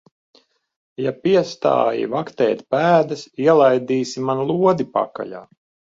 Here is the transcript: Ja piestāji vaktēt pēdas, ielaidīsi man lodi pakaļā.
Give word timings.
Ja 1.07 1.11
piestāji 1.27 2.07
vaktēt 2.15 2.65
pēdas, 2.77 3.21
ielaidīsi 3.45 4.25
man 4.31 4.43
lodi 4.53 4.89
pakaļā. 4.97 5.45